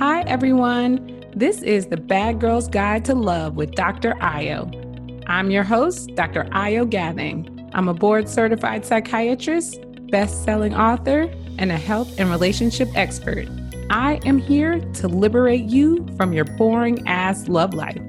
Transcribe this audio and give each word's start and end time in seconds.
Hi, 0.00 0.22
everyone. 0.22 1.22
This 1.36 1.60
is 1.60 1.88
the 1.88 1.98
Bad 1.98 2.40
Girl's 2.40 2.68
Guide 2.68 3.04
to 3.04 3.14
Love 3.14 3.56
with 3.56 3.72
Dr. 3.72 4.14
Ayo. 4.14 5.22
I'm 5.26 5.50
your 5.50 5.62
host, 5.62 6.14
Dr. 6.14 6.44
Ayo 6.52 6.88
Gathing. 6.88 7.70
I'm 7.74 7.86
a 7.86 7.92
board 7.92 8.26
certified 8.26 8.86
psychiatrist, 8.86 9.78
best 10.10 10.42
selling 10.42 10.74
author, 10.74 11.30
and 11.58 11.70
a 11.70 11.76
health 11.76 12.18
and 12.18 12.30
relationship 12.30 12.88
expert. 12.94 13.46
I 13.90 14.20
am 14.24 14.38
here 14.38 14.80
to 14.80 15.06
liberate 15.06 15.64
you 15.66 16.06
from 16.16 16.32
your 16.32 16.46
boring 16.46 17.06
ass 17.06 17.46
love 17.48 17.74
life. 17.74 18.00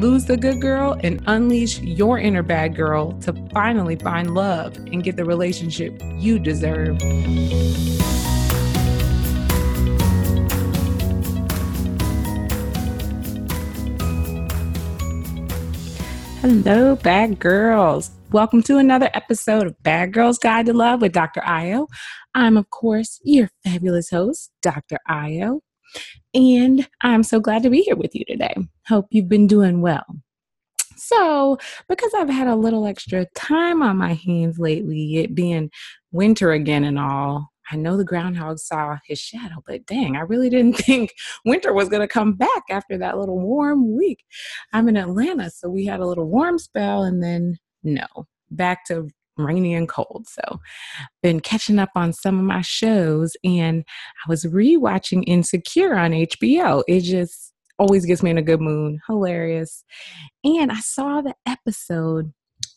Lose 0.00 0.24
the 0.24 0.36
good 0.36 0.60
girl 0.60 0.98
and 1.04 1.22
unleash 1.28 1.78
your 1.78 2.18
inner 2.18 2.42
bad 2.42 2.74
girl 2.74 3.12
to 3.20 3.32
finally 3.52 3.94
find 3.94 4.34
love 4.34 4.76
and 4.78 5.04
get 5.04 5.14
the 5.14 5.24
relationship 5.24 6.02
you 6.16 6.40
deserve. 6.40 6.98
Hello, 16.40 16.96
bad 16.96 17.38
girls. 17.38 18.12
Welcome 18.32 18.62
to 18.62 18.78
another 18.78 19.10
episode 19.12 19.66
of 19.66 19.82
Bad 19.82 20.14
Girls 20.14 20.38
Guide 20.38 20.64
to 20.66 20.72
Love 20.72 21.02
with 21.02 21.12
Dr. 21.12 21.42
Ayo. 21.42 21.86
I'm, 22.34 22.56
of 22.56 22.70
course, 22.70 23.20
your 23.22 23.50
fabulous 23.62 24.08
host, 24.08 24.50
Dr. 24.62 24.96
Ayo, 25.06 25.60
and 26.32 26.88
I'm 27.02 27.24
so 27.24 27.40
glad 27.40 27.62
to 27.64 27.68
be 27.68 27.82
here 27.82 27.94
with 27.94 28.14
you 28.14 28.24
today. 28.24 28.54
Hope 28.88 29.08
you've 29.10 29.28
been 29.28 29.48
doing 29.48 29.82
well. 29.82 30.06
So, 30.96 31.58
because 31.90 32.12
I've 32.16 32.30
had 32.30 32.48
a 32.48 32.56
little 32.56 32.86
extra 32.86 33.26
time 33.34 33.82
on 33.82 33.98
my 33.98 34.14
hands 34.14 34.58
lately, 34.58 35.18
it 35.18 35.34
being 35.34 35.70
winter 36.10 36.52
again 36.52 36.84
and 36.84 36.98
all, 36.98 37.49
I 37.70 37.76
know 37.76 37.96
the 37.96 38.04
groundhog 38.04 38.58
saw 38.58 38.98
his 39.06 39.18
shadow, 39.18 39.62
but 39.66 39.86
dang, 39.86 40.16
I 40.16 40.20
really 40.20 40.50
didn't 40.50 40.72
think 40.78 41.14
winter 41.44 41.72
was 41.72 41.88
going 41.88 42.02
to 42.02 42.08
come 42.08 42.34
back 42.34 42.64
after 42.70 42.98
that 42.98 43.18
little 43.18 43.38
warm 43.38 43.96
week. 43.96 44.24
I'm 44.72 44.88
in 44.88 44.96
Atlanta, 44.96 45.50
so 45.50 45.68
we 45.68 45.86
had 45.86 46.00
a 46.00 46.06
little 46.06 46.26
warm 46.26 46.58
spell 46.58 47.02
and 47.02 47.22
then 47.22 47.58
no, 47.82 48.06
back 48.50 48.84
to 48.86 49.08
rainy 49.36 49.74
and 49.74 49.88
cold. 49.88 50.26
So, 50.28 50.60
been 51.22 51.40
catching 51.40 51.78
up 51.78 51.90
on 51.94 52.12
some 52.12 52.38
of 52.38 52.44
my 52.44 52.60
shows 52.60 53.36
and 53.42 53.84
I 54.26 54.28
was 54.28 54.44
rewatching 54.44 55.24
Insecure 55.26 55.96
on 55.96 56.12
HBO. 56.12 56.82
It 56.88 57.00
just 57.00 57.52
always 57.78 58.04
gets 58.04 58.22
me 58.22 58.30
in 58.30 58.38
a 58.38 58.42
good 58.42 58.60
mood, 58.60 58.98
hilarious. 59.06 59.84
And 60.44 60.70
I 60.70 60.80
saw 60.80 61.22
the 61.22 61.34
episode 61.46 62.32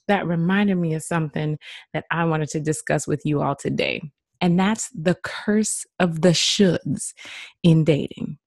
that 0.08 0.28
reminded 0.28 0.76
me 0.76 0.94
of 0.94 1.04
something 1.04 1.58
that 1.94 2.06
I 2.12 2.26
wanted 2.26 2.50
to 2.50 2.60
discuss 2.60 3.08
with 3.08 3.22
you 3.26 3.42
all 3.42 3.56
today 3.56 4.02
and 4.42 4.60
that's 4.60 4.90
the 4.90 5.16
curse 5.24 5.86
of 6.00 6.22
the 6.22 6.30
shoulds 6.30 7.14
in 7.64 7.84
dating. 7.84 8.38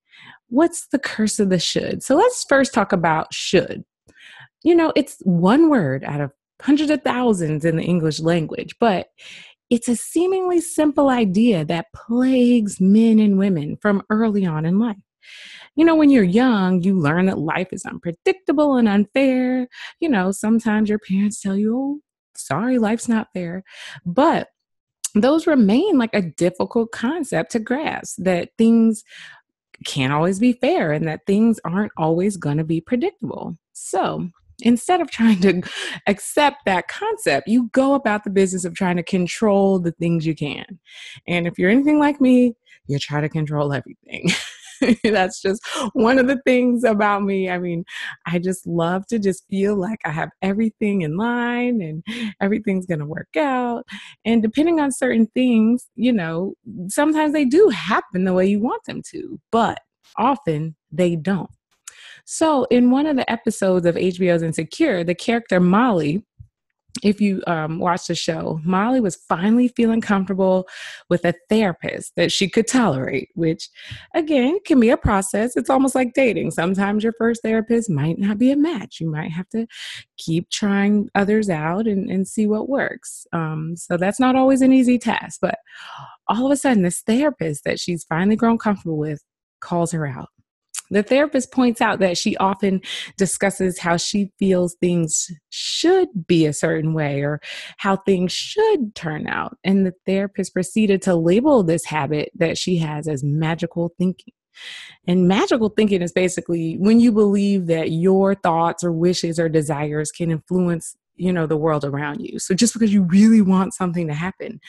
What's 0.49 0.87
the 0.89 0.99
curse 0.99 1.39
of 1.39 1.51
the 1.51 1.59
should? 1.59 2.03
So 2.03 2.17
let's 2.17 2.45
first 2.49 2.73
talk 2.73 2.93
about 2.93 3.33
should. 3.33 3.85
You 4.63 4.75
know, 4.75 4.93
it's 4.97 5.19
one 5.23 5.69
word 5.71 6.05
out 6.05 6.21
of 6.21 6.33
hundreds 6.63 6.91
of 6.91 7.03
thousands 7.03 7.65
in 7.65 7.77
the 7.77 7.83
English 7.83 8.21
language, 8.21 8.75
but 8.81 9.09
it's 9.69 9.89
a 9.89 9.97
seemingly 9.97 10.61
simple 10.61 11.09
idea 11.09 11.65
that 11.65 11.93
plagues 11.95 12.81
men 12.81 13.19
and 13.19 13.39
women 13.39 13.77
from 13.81 14.03
early 14.11 14.47
on 14.47 14.65
in 14.65 14.79
life. 14.79 14.97
You 15.75 15.85
know, 15.85 15.97
when 15.97 16.11
you're 16.11 16.25
young, 16.25 16.83
you 16.83 16.99
learn 16.99 17.27
that 17.27 17.39
life 17.39 17.69
is 17.73 17.85
unpredictable 17.85 18.77
and 18.77 18.89
unfair. 18.89 19.69
You 20.01 20.09
know, 20.09 20.31
sometimes 20.31 20.89
your 20.89 21.01
parents 21.01 21.41
tell 21.41 21.57
you, 21.57 21.77
oh, 21.77 22.01
sorry, 22.37 22.79
life's 22.79 23.09
not 23.09 23.29
fair. 23.35 23.65
But 24.05 24.49
those 25.23 25.47
remain 25.47 25.99
like 25.99 26.15
a 26.15 26.23
difficult 26.23 26.93
concept 26.93 27.53
to 27.53 27.59
grasp 27.59 28.19
that 28.19 28.51
things 28.59 29.05
can't 29.85 30.13
always 30.13 30.39
be 30.39 30.53
fair 30.53 30.93
and 30.93 31.07
that 31.07 31.27
things 31.27 31.61
aren't 31.65 31.93
always 31.97 32.37
going 32.37 32.57
to 32.59 32.65
be 32.65 32.81
predictable. 32.81 33.59
So, 33.73 34.29
instead 34.63 35.01
of 35.01 35.11
trying 35.11 35.41
to 35.43 35.63
accept 36.07 36.65
that 36.65 36.89
concept, 36.89 37.49
you 37.49 37.69
go 37.73 37.95
about 37.95 38.25
the 38.25 38.31
business 38.31 38.65
of 38.65 38.75
trying 38.75 38.97
to 38.97 39.03
control 39.03 39.79
the 39.79 39.93
things 39.93 40.27
you 40.27 40.35
can. 40.35 40.79
And 41.27 41.47
if 41.47 41.59
you're 41.59 41.71
anything 41.71 41.99
like 41.99 42.21
me, 42.21 42.55
you 42.87 42.99
try 42.99 43.21
to 43.21 43.29
control 43.29 43.73
everything. 43.73 44.31
That's 45.05 45.41
just 45.41 45.63
one 45.93 46.19
of 46.19 46.27
the 46.27 46.41
things 46.45 46.85
about 46.85 47.23
me. 47.23 47.51
I 47.51 47.59
mean, 47.59 47.85
I 48.27 48.39
just 48.39 48.67
love 48.67 49.07
to 49.09 49.19
just 49.19 49.45
feel 49.49 49.77
like 49.77 49.99
I 50.05 50.11
have 50.11 50.31
everything 50.43 51.03
in 51.03 51.17
line 51.17 51.81
and 51.81 52.05
everything's 52.41 52.87
going 52.87 53.01
to 53.01 53.07
work 53.07 53.37
out. 53.37 53.85
And 54.25 54.43
depending 54.43 54.81
on 54.81 54.93
certain 54.93 55.27
things, 55.35 55.87
you 55.95 56.13
know, 56.13 56.55
sometimes 56.89 57.33
they 57.33 57.45
do 57.45 57.69
happen 57.69 58.25
the 58.25 58.35
way 58.35 58.47
you 58.47 58.61
want 58.61 58.85
them 58.85 59.03
to, 59.11 59.41
but 59.51 59.79
often 60.17 60.77
they 60.91 61.17
don't. 61.17 61.51
So, 62.25 62.65
in 62.71 62.91
one 62.91 63.07
of 63.07 63.17
the 63.17 63.31
episodes 63.31 63.87
of 63.87 63.95
HBO's 63.95 64.43
Insecure, 64.43 65.05
the 65.05 65.15
character 65.15 65.61
Molly 65.61 66.25
if 67.03 67.21
you 67.21 67.43
um, 67.47 67.79
watch 67.79 68.07
the 68.07 68.15
show, 68.15 68.61
Molly 68.65 69.01
was 69.01 69.17
finally 69.29 69.69
feeling 69.69 70.01
comfortable 70.01 70.67
with 71.09 71.25
a 71.25 71.35
therapist 71.49 72.13
that 72.17 72.33
she 72.33 72.49
could 72.49 72.67
tolerate, 72.67 73.29
which 73.35 73.69
again 74.15 74.59
can 74.65 74.81
be 74.81 74.91
a 74.91 74.97
process. 74.97 75.57
It's 75.57 75.71
almost 75.71 75.95
like 75.95 76.15
dating. 76.15 76.51
Sometimes 76.53 77.03
your 77.03 77.15
first 77.19 77.43
therapist 77.43 77.91
might 77.91 78.19
not 78.19 78.39
be 78.39 78.51
a 78.51 78.57
match. 78.57 79.01
You 79.01 79.11
might 79.11 79.31
have 79.33 79.49
to 79.51 79.67
keep 80.17 80.51
trying 80.51 81.09
others 81.15 81.51
out 81.51 81.87
and, 81.87 82.11
and 82.11 82.27
see 82.27 82.47
what 82.47 82.69
works. 82.69 83.27
Um, 83.33 83.75
so 83.77 83.97
that's 83.97 84.21
not 84.21 84.37
always 84.37 84.63
an 84.63 84.73
easy 84.73 84.99
task. 84.99 85.39
But 85.41 85.59
all 86.29 86.47
of 86.47 86.53
a 86.53 86.57
sudden, 86.57 86.83
this 86.83 87.03
therapist 87.03 87.65
that 87.65 87.81
she's 87.81 88.05
finally 88.05 88.37
grown 88.37 88.59
comfortable 88.59 88.99
with 88.99 89.23
calls 89.61 89.93
her 89.93 90.07
out 90.07 90.29
the 90.91 91.03
therapist 91.03 91.53
points 91.53 91.81
out 91.81 91.99
that 92.01 92.19
she 92.19 92.37
often 92.37 92.81
discusses 93.17 93.79
how 93.79 93.97
she 93.97 94.33
feels 94.39 94.75
things 94.75 95.31
should 95.51 96.09
be 96.27 96.47
a 96.47 96.53
certain 96.53 96.95
way 96.95 97.23
or 97.23 97.41
how 97.79 97.97
things 97.97 98.33
should 98.33 98.95
turn 98.95 99.27
out. 99.27 99.57
And 99.65 99.87
the 99.87 99.95
therapist 100.07 100.53
proceeded 100.53 101.03
to 101.03 101.15
label 101.15 101.63
this 101.63 101.85
habit 101.85 102.31
that 102.35 102.59
she 102.59 102.79
has 102.79 103.09
as 103.09 103.23
magical 103.25 103.93
thinking. 103.99 104.33
And 105.07 105.29
magical 105.29 105.69
thinking 105.69 106.03
is 106.03 106.13
basically 106.13 106.77
when 106.79 107.01
you 107.01 107.13
believe 107.13 107.67
that 107.67 107.93
your 107.93 108.35
thoughts 108.35 108.83
or 108.83 108.93
wishes 108.93 109.39
or 109.39 109.49
desires 109.49 110.11
can 110.11 110.31
influence 110.31 110.97
you 111.17 111.33
know 111.33 111.47
the 111.47 111.57
world 111.57 111.83
around 111.83 112.21
you 112.21 112.39
so 112.39 112.55
just 112.55 112.75
because 112.75 112.93
you 112.93 113.03
really 113.05 113.41
want 113.41 113.73
something 113.73 114.07
to 114.07 114.13
happen 114.13 114.61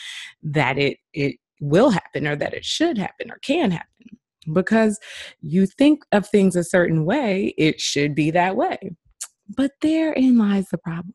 that 0.41 0.77
it 0.77 0.97
it 1.13 1.35
will 1.59 1.89
happen 1.89 2.25
or 2.25 2.37
that 2.37 2.53
it 2.53 2.63
should 2.63 2.97
happen 2.97 3.29
or 3.29 3.37
can 3.39 3.71
happen 3.71 4.17
because 4.51 4.99
you 5.41 5.65
think 5.65 6.03
of 6.11 6.27
things 6.27 6.55
a 6.55 6.63
certain 6.63 7.05
way, 7.05 7.53
it 7.57 7.79
should 7.79 8.15
be 8.15 8.31
that 8.31 8.55
way. 8.55 8.77
But 9.55 9.71
therein 9.81 10.37
lies 10.37 10.69
the 10.69 10.77
problem. 10.77 11.13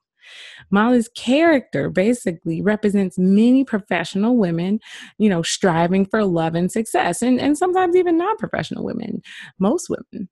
Molly's 0.71 1.09
character 1.09 1.91
basically 1.91 2.63
represents 2.63 3.19
many 3.19 3.65
professional 3.65 4.37
women, 4.37 4.81
you 5.19 5.29
know, 5.29 5.43
striving 5.43 6.07
for 6.07 6.25
love 6.25 6.55
and 6.55 6.71
success, 6.71 7.23
and, 7.23 7.41
and 7.41 7.59
sometimes 7.59 7.97
even 7.97 8.17
non 8.17 8.37
professional 8.37 8.85
women, 8.85 9.23
most 9.59 9.89
women. 9.91 10.29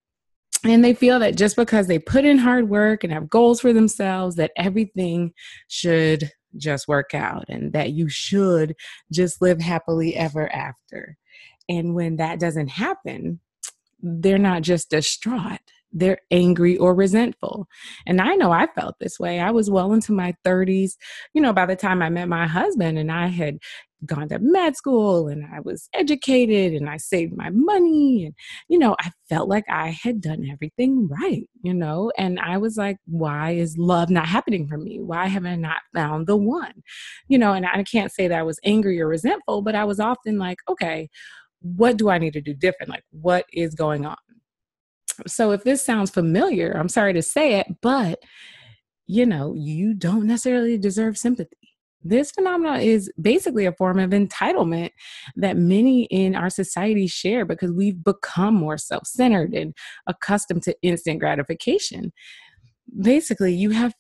And 0.65 0.84
they 0.84 0.94
feel 0.94 1.19
that 1.21 1.37
just 1.37 1.56
because 1.56 1.87
they 1.87 1.99
put 1.99 2.25
in 2.25 2.37
hard 2.39 2.69
work 2.69 3.03
and 3.03 3.12
have 3.12 3.31
goals 3.31 3.60
for 3.60 3.72
themselves, 3.72 4.37
that 4.37 4.53
everything 4.56 5.33
should 5.69 6.31
just 6.56 6.89
work 6.89 7.15
out 7.15 7.44
and 7.49 7.72
that 7.72 7.93
you 7.93 8.09
should 8.09 8.75
just 9.12 9.41
live 9.41 9.60
happily 9.60 10.15
ever 10.16 10.53
after. 10.53 11.16
And 11.70 11.94
when 11.94 12.16
that 12.16 12.41
doesn't 12.41 12.69
happen, 12.69 13.41
they're 14.03 14.38
not 14.38 14.62
just 14.62 14.91
distraught, 14.91 15.60
they're 15.92 16.20
angry 16.31 16.76
or 16.76 16.94
resentful. 16.94 17.66
And 18.06 18.20
I 18.20 18.34
know 18.34 18.50
I 18.50 18.66
felt 18.75 18.97
this 18.98 19.20
way. 19.20 19.41
I 19.41 19.50
was 19.53 19.70
well 19.70 19.92
into 19.92 20.12
my 20.12 20.34
30s, 20.44 20.92
you 21.32 21.41
know, 21.41 21.53
by 21.53 21.66
the 21.66 21.76
time 21.76 22.03
I 22.03 22.09
met 22.09 22.28
my 22.28 22.47
husband, 22.47 22.98
and 22.98 23.10
I 23.10 23.28
had 23.28 23.59
gone 24.06 24.28
to 24.28 24.38
med 24.38 24.76
school 24.76 25.28
and 25.28 25.44
I 25.54 25.60
was 25.60 25.89
educated 25.92 26.72
and 26.72 26.89
I 26.89 26.97
saved 26.97 27.36
my 27.36 27.50
money. 27.50 28.24
And, 28.24 28.34
you 28.68 28.78
know, 28.78 28.97
I 28.98 29.10
felt 29.28 29.48
like 29.48 29.65
I 29.68 29.89
had 29.89 30.21
done 30.21 30.48
everything 30.50 31.09
right, 31.09 31.48
you 31.62 31.74
know, 31.74 32.10
and 32.16 32.41
I 32.41 32.56
was 32.56 32.77
like, 32.77 32.97
why 33.06 33.53
is 33.53 33.77
love 33.77 34.10
not 34.10 34.27
happening 34.27 34.66
for 34.66 34.78
me? 34.78 35.00
Why 35.00 35.27
have 35.27 35.45
I 35.45 35.56
not 35.56 35.83
found 35.95 36.27
the 36.27 36.36
one? 36.36 36.83
You 37.28 37.39
know, 37.39 37.53
and 37.53 37.66
I 37.66 37.83
can't 37.83 38.12
say 38.12 38.28
that 38.28 38.39
I 38.39 38.42
was 38.42 38.59
angry 38.65 39.00
or 39.00 39.09
resentful, 39.09 39.62
but 39.62 39.74
I 39.74 39.84
was 39.84 40.00
often 40.00 40.39
like, 40.39 40.59
okay, 40.68 41.10
what 41.62 41.97
do 41.97 42.10
I 42.10 42.18
need 42.18 42.33
to 42.34 42.41
do 42.41 42.54
different? 42.54 42.91
Like, 42.91 43.04
what 43.10 43.47
is 43.53 43.74
going 43.74 44.07
on? 44.07 44.16
So, 45.27 45.53
if 45.53 45.65
this 45.65 45.84
sounds 45.84 46.10
familiar, 46.10 46.72
I'm 46.72 46.89
sorry 46.89 47.12
to 47.12 47.22
say 47.22 47.60
it, 47.60 47.66
but 47.83 48.21
you 49.07 49.27
know, 49.27 49.54
you 49.57 49.92
don't 49.92 50.27
necessarily 50.27 50.78
deserve 50.78 51.18
sympathy. 51.18 51.57
This 52.03 52.30
phenomenon 52.30 52.80
is 52.80 53.10
basically 53.21 53.66
a 53.66 53.72
form 53.72 53.98
of 53.98 54.10
entitlement 54.10 54.91
that 55.36 55.57
many 55.57 56.04
in 56.04 56.36
our 56.36 56.48
society 56.48 57.09
share 57.09 57.45
because 57.45 57.72
we've 57.72 58.03
become 58.03 58.54
more 58.54 58.78
self 58.78 59.07
centered 59.07 59.53
and 59.53 59.74
accustomed 60.07 60.62
to 60.62 60.77
instant 60.83 61.18
gratification. 61.18 62.12
Basically, 63.03 63.53
you 63.53 63.71
have 63.71 63.95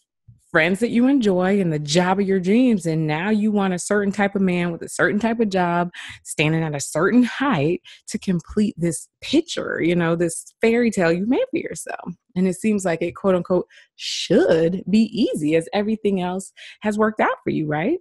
friends 0.50 0.80
that 0.80 0.90
you 0.90 1.06
enjoy 1.06 1.60
and 1.60 1.72
the 1.72 1.78
job 1.78 2.20
of 2.20 2.26
your 2.26 2.40
dreams. 2.40 2.86
And 2.86 3.06
now 3.06 3.30
you 3.30 3.52
want 3.52 3.74
a 3.74 3.78
certain 3.78 4.12
type 4.12 4.34
of 4.34 4.42
man 4.42 4.72
with 4.72 4.82
a 4.82 4.88
certain 4.88 5.20
type 5.20 5.40
of 5.40 5.48
job, 5.48 5.90
standing 6.24 6.62
at 6.62 6.74
a 6.74 6.80
certain 6.80 7.22
height 7.22 7.82
to 8.08 8.18
complete 8.18 8.74
this 8.76 9.08
picture, 9.20 9.80
you 9.80 9.94
know, 9.94 10.16
this 10.16 10.52
fairy 10.60 10.90
tale 10.90 11.12
you 11.12 11.26
made 11.26 11.44
for 11.50 11.58
yourself. 11.58 12.14
And 12.36 12.48
it 12.48 12.56
seems 12.56 12.84
like 12.84 13.02
it, 13.02 13.12
quote 13.12 13.34
unquote, 13.34 13.66
should 13.96 14.82
be 14.88 15.04
easy 15.12 15.56
as 15.56 15.68
everything 15.72 16.20
else 16.20 16.52
has 16.80 16.98
worked 16.98 17.20
out 17.20 17.36
for 17.44 17.50
you, 17.50 17.66
right? 17.66 17.98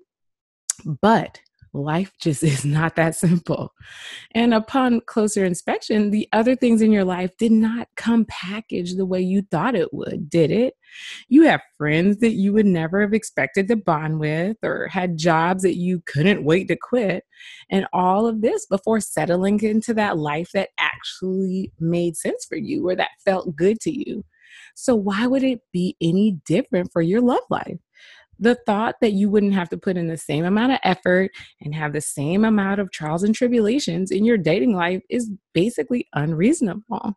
But 1.02 1.40
life 1.74 2.12
just 2.20 2.44
is 2.44 2.66
not 2.66 2.96
that 2.96 3.16
simple. 3.16 3.74
And 4.34 4.54
upon 4.54 5.02
closer 5.02 5.46
inspection, 5.46 6.12
the 6.12 6.28
other 6.34 6.56
things 6.56 6.82
in 6.82 6.92
your 6.92 7.04
life 7.04 7.32
did 7.38 7.52
not 7.52 7.88
come 7.96 8.26
packaged 8.26 8.98
the 8.98 9.06
way 9.06 9.22
you 9.22 9.44
thought 9.50 9.76
it 9.76 9.94
would, 9.94 10.30
did 10.30 10.52
it? 10.52 10.74
You 11.28 11.44
have 11.44 11.62
friends 11.78 12.18
that 12.18 12.32
you 12.34 12.52
would 12.54 12.66
never 12.66 13.02
have 13.02 13.14
expected 13.14 13.68
to 13.68 13.76
bond 13.76 14.20
with, 14.20 14.58
or 14.64 14.88
had 14.88 15.18
jobs 15.18 15.64
that 15.64 15.76
you 15.76 16.02
couldn't 16.06 16.44
wait 16.44 16.68
to 16.70 16.76
quit. 16.76 17.24
And 17.70 17.86
all 17.94 18.28
of 18.28 18.42
this 18.42 18.66
before 18.66 19.00
settling 19.00 19.62
into 19.62 19.94
that 19.94 20.18
life 20.18 20.52
that 20.54 20.70
actually 20.80 21.72
made 21.80 22.18
sense 22.18 22.46
for 22.46 22.58
you 22.58 22.88
or 22.88 22.96
that 22.96 23.10
felt 23.24 23.56
good 23.56 23.80
to 23.82 23.92
you. 23.92 24.26
So, 24.76 24.96
why 24.96 25.28
would 25.28 25.44
it 25.44 25.62
be 25.72 25.96
any 26.02 26.40
different 26.46 26.92
for 26.92 27.02
your 27.02 27.22
love 27.22 27.44
life? 27.50 27.78
The 28.40 28.56
thought 28.66 28.96
that 29.02 29.12
you 29.12 29.30
wouldn't 29.30 29.54
have 29.54 29.70
to 29.70 29.78
put 29.78 29.98
in 29.98 30.08
the 30.08 30.18
same 30.18 30.46
amount 30.46 30.72
of 30.72 30.80
effort 30.84 31.32
and 31.62 31.76
have 31.76 31.94
the 31.94 32.02
same 32.02 32.46
amount 32.46 32.80
of 32.80 32.92
trials 32.92 33.24
and 33.24 33.36
tribulations 33.36 34.12
in 34.12 34.26
your 34.26 34.38
dating 34.38 34.74
life 34.74 35.02
is 35.10 35.30
basically 35.54 36.08
unreasonable. 36.14 37.16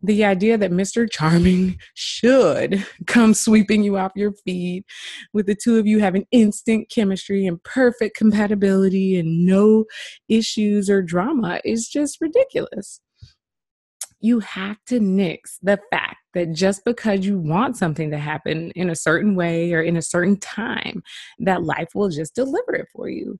The 0.00 0.24
idea 0.24 0.56
that 0.58 0.70
Mr. 0.70 1.10
Charming 1.10 1.78
should 1.94 2.86
come 3.06 3.34
sweeping 3.34 3.82
you 3.82 3.96
off 3.96 4.12
your 4.14 4.32
feet 4.32 4.84
with 5.32 5.46
the 5.46 5.56
two 5.56 5.78
of 5.78 5.86
you 5.86 5.98
having 5.98 6.26
instant 6.30 6.88
chemistry 6.88 7.46
and 7.46 7.62
perfect 7.64 8.16
compatibility 8.16 9.18
and 9.18 9.44
no 9.44 9.86
issues 10.28 10.88
or 10.88 11.02
drama 11.02 11.60
is 11.64 11.88
just 11.88 12.20
ridiculous 12.20 13.00
you 14.20 14.40
have 14.40 14.76
to 14.86 15.00
nix 15.00 15.58
the 15.62 15.78
fact 15.90 16.16
that 16.34 16.52
just 16.52 16.84
because 16.84 17.24
you 17.24 17.38
want 17.38 17.76
something 17.76 18.10
to 18.10 18.18
happen 18.18 18.70
in 18.72 18.90
a 18.90 18.96
certain 18.96 19.34
way 19.34 19.72
or 19.72 19.80
in 19.82 19.96
a 19.96 20.02
certain 20.02 20.38
time, 20.38 21.02
that 21.38 21.62
life 21.62 21.88
will 21.94 22.08
just 22.08 22.34
deliver 22.34 22.74
it 22.74 22.88
for 22.94 23.08
you. 23.08 23.38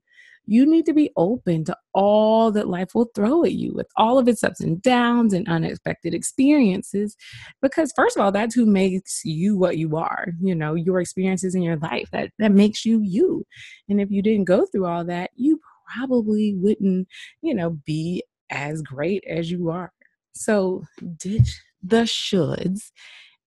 You 0.50 0.64
need 0.64 0.86
to 0.86 0.94
be 0.94 1.10
open 1.16 1.64
to 1.66 1.76
all 1.92 2.50
that 2.52 2.68
life 2.68 2.94
will 2.94 3.10
throw 3.14 3.44
at 3.44 3.52
you 3.52 3.74
with 3.74 3.86
all 3.96 4.18
of 4.18 4.28
its 4.28 4.42
ups 4.42 4.60
and 4.60 4.80
downs 4.80 5.34
and 5.34 5.46
unexpected 5.46 6.14
experiences. 6.14 7.16
Because, 7.60 7.92
first 7.94 8.16
of 8.16 8.22
all, 8.22 8.32
that's 8.32 8.54
who 8.54 8.64
makes 8.64 9.20
you 9.26 9.58
what 9.58 9.76
you 9.76 9.96
are. 9.98 10.28
You 10.40 10.54
know, 10.54 10.74
your 10.74 11.00
experiences 11.00 11.54
in 11.54 11.60
your 11.60 11.76
life 11.76 12.08
that, 12.12 12.30
that 12.38 12.52
makes 12.52 12.86
you 12.86 13.02
you. 13.02 13.44
And 13.90 14.00
if 14.00 14.10
you 14.10 14.22
didn't 14.22 14.46
go 14.46 14.64
through 14.64 14.86
all 14.86 15.04
that, 15.04 15.32
you 15.34 15.60
probably 15.94 16.54
wouldn't, 16.54 17.08
you 17.42 17.54
know, 17.54 17.78
be 17.84 18.22
as 18.48 18.80
great 18.80 19.24
as 19.28 19.50
you 19.50 19.68
are. 19.68 19.92
So 20.38 20.84
ditch 21.16 21.60
the 21.82 22.02
shoulds 22.02 22.92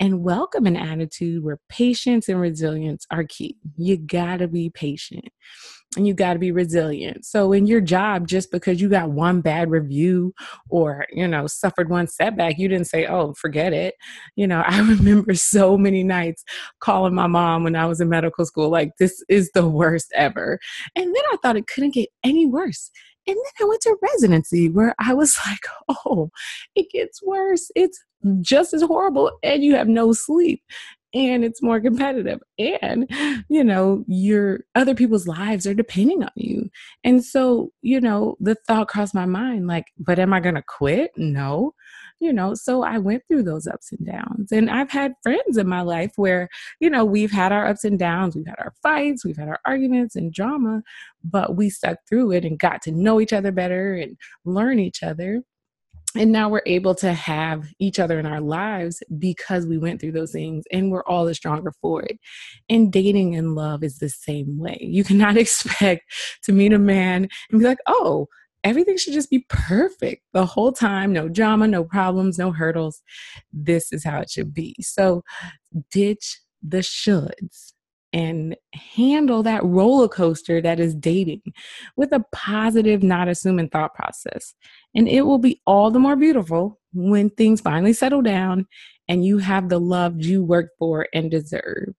and 0.00 0.24
welcome 0.24 0.66
an 0.66 0.76
attitude 0.76 1.44
where 1.44 1.60
patience 1.68 2.28
and 2.28 2.40
resilience 2.40 3.06
are 3.12 3.22
key. 3.22 3.56
You 3.76 3.96
gotta 3.96 4.48
be 4.48 4.70
patient 4.70 5.28
and 5.96 6.04
you 6.04 6.14
gotta 6.14 6.40
be 6.40 6.50
resilient. 6.50 7.26
So 7.26 7.52
in 7.52 7.68
your 7.68 7.80
job, 7.80 8.26
just 8.26 8.50
because 8.50 8.80
you 8.80 8.88
got 8.88 9.10
one 9.10 9.40
bad 9.40 9.70
review 9.70 10.34
or 10.68 11.06
you 11.12 11.28
know 11.28 11.46
suffered 11.46 11.90
one 11.90 12.08
setback, 12.08 12.58
you 12.58 12.66
didn't 12.66 12.88
say, 12.88 13.06
"Oh, 13.06 13.34
forget 13.34 13.72
it." 13.72 13.94
You 14.34 14.48
know, 14.48 14.62
I 14.66 14.80
remember 14.80 15.34
so 15.34 15.78
many 15.78 16.02
nights 16.02 16.42
calling 16.80 17.14
my 17.14 17.28
mom 17.28 17.62
when 17.62 17.76
I 17.76 17.86
was 17.86 18.00
in 18.00 18.08
medical 18.08 18.44
school, 18.46 18.68
like, 18.68 18.90
"This 18.98 19.22
is 19.28 19.48
the 19.54 19.68
worst 19.68 20.10
ever," 20.16 20.58
and 20.96 21.06
then 21.06 21.22
I 21.32 21.36
thought 21.40 21.56
it 21.56 21.68
couldn't 21.68 21.94
get 21.94 22.08
any 22.24 22.46
worse. 22.46 22.90
And 23.30 23.38
then 23.38 23.66
I 23.66 23.68
went 23.68 23.80
to 23.82 23.96
residency 24.02 24.68
where 24.68 24.94
I 24.98 25.14
was 25.14 25.38
like, 25.46 25.64
oh, 25.88 26.30
it 26.74 26.90
gets 26.90 27.22
worse. 27.22 27.70
It's 27.76 28.02
just 28.40 28.74
as 28.74 28.82
horrible, 28.82 29.30
and 29.42 29.64
you 29.64 29.74
have 29.76 29.88
no 29.88 30.12
sleep 30.12 30.62
and 31.12 31.44
it's 31.44 31.62
more 31.62 31.80
competitive. 31.80 32.40
And 32.58 33.10
you 33.48 33.64
know 33.64 34.04
your 34.06 34.60
other 34.74 34.94
people's 34.94 35.26
lives 35.26 35.66
are 35.66 35.74
depending 35.74 36.22
on 36.22 36.30
you. 36.36 36.70
And 37.04 37.24
so 37.24 37.72
you 37.82 38.00
know 38.00 38.36
the 38.40 38.56
thought 38.66 38.88
crossed 38.88 39.14
my 39.14 39.26
mind 39.26 39.66
like 39.66 39.86
but 39.98 40.18
am 40.18 40.32
i 40.32 40.40
going 40.40 40.54
to 40.54 40.62
quit? 40.62 41.12
No 41.16 41.74
you 42.20 42.32
know 42.32 42.54
so 42.54 42.82
i 42.82 42.98
went 42.98 43.22
through 43.26 43.42
those 43.42 43.66
ups 43.66 43.90
and 43.92 44.06
downs 44.06 44.52
and 44.52 44.70
i've 44.70 44.90
had 44.90 45.12
friends 45.22 45.56
in 45.56 45.66
my 45.68 45.80
life 45.80 46.12
where 46.16 46.48
you 46.78 46.88
know 46.88 47.04
we've 47.04 47.32
had 47.32 47.50
our 47.50 47.66
ups 47.66 47.84
and 47.84 47.98
downs 47.98 48.36
we've 48.36 48.46
had 48.46 48.58
our 48.58 48.74
fights 48.82 49.24
we've 49.24 49.36
had 49.36 49.48
our 49.48 49.60
arguments 49.64 50.14
and 50.14 50.32
drama 50.32 50.82
but 51.24 51.56
we 51.56 51.68
stuck 51.68 51.98
through 52.08 52.30
it 52.30 52.44
and 52.44 52.58
got 52.58 52.80
to 52.82 52.92
know 52.92 53.20
each 53.20 53.32
other 53.32 53.50
better 53.50 53.94
and 53.94 54.16
learn 54.44 54.78
each 54.78 55.02
other 55.02 55.42
and 56.16 56.32
now 56.32 56.48
we're 56.48 56.62
able 56.66 56.96
to 56.96 57.12
have 57.12 57.68
each 57.78 58.00
other 58.00 58.18
in 58.18 58.26
our 58.26 58.40
lives 58.40 59.00
because 59.18 59.64
we 59.64 59.78
went 59.78 60.00
through 60.00 60.10
those 60.12 60.32
things 60.32 60.64
and 60.72 60.90
we're 60.90 61.04
all 61.04 61.24
the 61.24 61.34
stronger 61.34 61.72
for 61.80 62.02
it. 62.02 62.18
And 62.68 62.92
dating 62.92 63.36
and 63.36 63.54
love 63.54 63.84
is 63.84 63.98
the 63.98 64.08
same 64.08 64.58
way. 64.58 64.78
You 64.80 65.04
cannot 65.04 65.36
expect 65.36 66.02
to 66.44 66.52
meet 66.52 66.72
a 66.72 66.80
man 66.80 67.28
and 67.50 67.60
be 67.60 67.64
like, 67.64 67.78
oh, 67.86 68.26
everything 68.64 68.96
should 68.96 69.14
just 69.14 69.30
be 69.30 69.46
perfect 69.48 70.22
the 70.32 70.46
whole 70.46 70.72
time. 70.72 71.12
No 71.12 71.28
drama 71.28 71.66
no 71.68 71.84
problems 71.84 72.38
no 72.38 72.52
hurdles. 72.52 73.02
This 73.52 73.92
is 73.92 74.04
how 74.04 74.20
it 74.20 74.30
should 74.30 74.52
be. 74.54 74.74
So 74.80 75.22
ditch 75.90 76.40
the 76.62 76.78
shoulds 76.78 77.72
and 78.12 78.56
handle 78.74 79.42
that 79.44 79.64
roller 79.64 80.08
coaster 80.08 80.60
that 80.60 80.80
is 80.80 80.94
dating 80.94 81.42
with 81.96 82.12
a 82.12 82.24
positive 82.32 83.02
not 83.02 83.28
assuming 83.28 83.68
thought 83.68 83.94
process. 83.94 84.54
And 84.94 85.08
it 85.08 85.22
will 85.22 85.38
be 85.38 85.60
all 85.66 85.90
the 85.90 86.00
more 86.00 86.16
beautiful 86.16 86.80
when 86.92 87.30
things 87.30 87.60
finally 87.60 87.92
settle 87.92 88.22
down 88.22 88.66
and 89.08 89.24
you 89.24 89.38
have 89.38 89.68
the 89.68 89.78
love 89.78 90.20
you 90.20 90.42
work 90.42 90.70
for 90.78 91.06
and 91.14 91.30
deserve. 91.30 91.94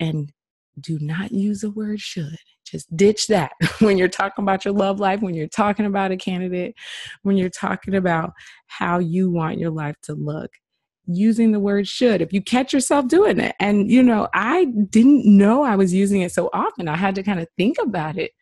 And 0.00 0.32
do 0.80 0.98
not 1.00 1.32
use 1.32 1.60
the 1.60 1.70
word 1.70 2.00
should 2.00 2.36
just 2.66 2.94
ditch 2.96 3.28
that 3.28 3.52
when 3.78 3.96
you're 3.96 4.08
talking 4.08 4.42
about 4.42 4.64
your 4.64 4.74
love 4.74 5.00
life, 5.00 5.20
when 5.20 5.34
you're 5.34 5.48
talking 5.48 5.86
about 5.86 6.10
a 6.10 6.16
candidate, 6.16 6.74
when 7.22 7.36
you're 7.36 7.48
talking 7.48 7.94
about 7.94 8.32
how 8.66 8.98
you 8.98 9.30
want 9.30 9.58
your 9.58 9.70
life 9.70 9.96
to 10.02 10.14
look. 10.14 10.50
Using 11.08 11.52
the 11.52 11.60
word 11.60 11.86
should, 11.86 12.20
if 12.20 12.32
you 12.32 12.42
catch 12.42 12.72
yourself 12.72 13.06
doing 13.06 13.38
it. 13.38 13.54
And, 13.60 13.88
you 13.88 14.02
know, 14.02 14.28
I 14.34 14.64
didn't 14.90 15.24
know 15.24 15.62
I 15.62 15.76
was 15.76 15.94
using 15.94 16.22
it 16.22 16.32
so 16.32 16.50
often. 16.52 16.88
I 16.88 16.96
had 16.96 17.14
to 17.14 17.22
kind 17.22 17.38
of 17.38 17.46
think 17.56 17.76
about 17.80 18.18
it 18.18 18.32